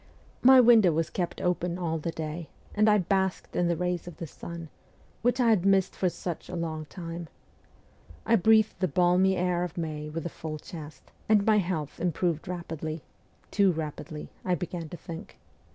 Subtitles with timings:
[0.41, 4.17] My window was kept open all the day, and I basked in the rays of
[4.17, 4.69] the sun,
[5.21, 7.27] which I had missed for such a long time.
[8.25, 12.47] I breathed the balmy air of May with a full chest, and my health improved
[12.47, 13.03] rapidly
[13.51, 15.37] too rapidly, I began to think.